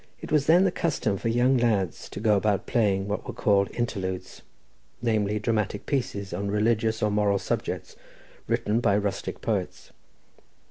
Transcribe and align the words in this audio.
It 0.19 0.31
was 0.31 0.47
then 0.47 0.63
the 0.63 0.71
custom 0.71 1.15
for 1.17 1.27
young 1.29 1.57
lads 1.57 2.09
to 2.09 2.19
go 2.19 2.35
about 2.35 2.65
playing 2.65 3.07
what 3.07 3.27
were 3.27 3.35
called 3.35 3.69
interludes, 3.69 4.41
namely, 4.99 5.37
dramatic 5.37 5.85
pieces 5.85 6.33
on 6.33 6.49
religious 6.49 7.03
or 7.03 7.11
moral 7.11 7.37
subjects, 7.37 7.95
written 8.47 8.79
by 8.79 8.97
rustic 8.97 9.41
poets. 9.41 9.91